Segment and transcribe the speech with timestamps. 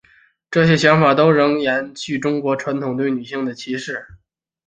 [0.49, 4.07] 这些想法都仍延续中国传统对女性的歧视。